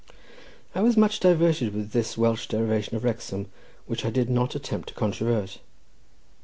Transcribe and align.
I 0.73 0.81
was 0.81 0.97
much 0.97 1.19
diverted 1.19 1.75
with 1.75 1.91
this 1.91 2.17
Welsh 2.17 2.47
derivation 2.47 2.95
of 2.95 3.03
Wrexham, 3.03 3.51
which 3.85 4.03
I 4.03 4.09
did 4.09 4.31
not 4.31 4.55
attempt 4.55 4.89
to 4.89 4.95
controvert. 4.95 5.59